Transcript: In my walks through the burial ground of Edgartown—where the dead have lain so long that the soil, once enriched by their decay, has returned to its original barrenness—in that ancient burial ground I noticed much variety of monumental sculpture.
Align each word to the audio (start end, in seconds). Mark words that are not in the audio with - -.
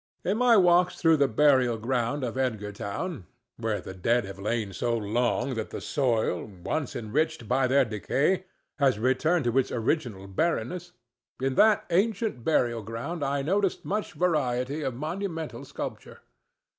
In 0.25 0.37
my 0.37 0.57
walks 0.57 0.95
through 0.95 1.17
the 1.17 1.27
burial 1.27 1.77
ground 1.77 2.23
of 2.23 2.33
Edgartown—where 2.35 3.81
the 3.81 3.93
dead 3.93 4.25
have 4.25 4.39
lain 4.39 4.73
so 4.73 4.97
long 4.97 5.53
that 5.53 5.69
the 5.69 5.79
soil, 5.79 6.43
once 6.43 6.95
enriched 6.95 7.47
by 7.47 7.67
their 7.67 7.85
decay, 7.85 8.45
has 8.79 8.97
returned 8.97 9.45
to 9.45 9.55
its 9.59 9.71
original 9.71 10.25
barrenness—in 10.25 11.53
that 11.53 11.85
ancient 11.91 12.43
burial 12.43 12.81
ground 12.81 13.23
I 13.23 13.43
noticed 13.43 13.85
much 13.85 14.13
variety 14.13 14.81
of 14.81 14.95
monumental 14.95 15.65
sculpture. 15.65 16.21